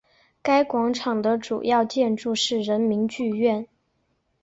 [0.41, 3.67] 该广场的主要建筑是人民剧院。